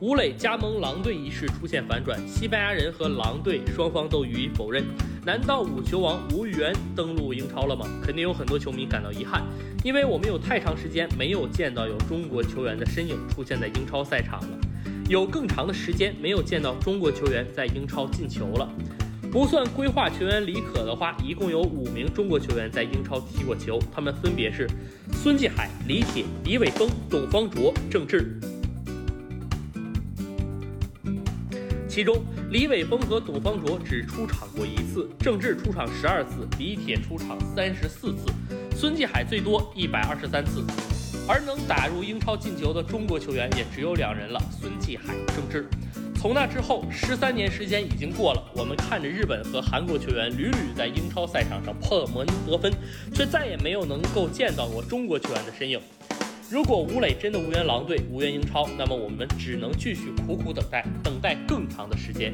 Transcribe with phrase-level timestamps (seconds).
[0.00, 4.84] 吴磊加盟狼队一事出现反转，西班牙人和狼队双方都予以否认。
[5.26, 7.84] 难道五球王吴玉源登陆英超了吗？
[8.00, 9.42] 肯定有很多球迷感到遗憾，
[9.82, 14.58] 因为我们有太长时间没有见到有中国球员的身影出现在英超赛场了，
[15.08, 18.70] 有更长的时间没有见到中国球员在英超进球了。
[19.32, 24.64] 不算规划球员李可的话，一共有五名中国球员在英超踢过球，他们分别是
[25.12, 28.38] 孙继海、李铁、李玮峰、董方卓、郑智。
[31.98, 32.16] 其中，
[32.52, 38.26] 李玮峰和董方卓只出场过一次，郑智出场十二次，李铁出场三十四次，
[38.76, 40.62] 孙继海最多一百二十三次。
[41.26, 45.66] 而能打入英超进球的中国球员也只有两人了：孙继海、郑智。
[46.14, 52.72] 从那之后，十三年时间已经过了，我们看着日本和韩国球员屡屡在英超赛场上破门得分，
[53.12, 55.80] 却再也没有能够见到过中国球员的身影。
[56.50, 62.32] 如果吴磊真的无缘狼队、无缘英超，那么我们只能继续苦苦等待，等待更长的时间。